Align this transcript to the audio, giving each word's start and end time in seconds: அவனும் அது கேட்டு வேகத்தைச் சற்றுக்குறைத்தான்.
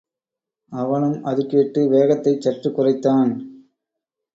அவனும் 0.71 1.23
அது 1.23 1.45
கேட்டு 1.45 1.89
வேகத்தைச் 1.89 2.41
சற்றுக்குறைத்தான். 2.41 3.31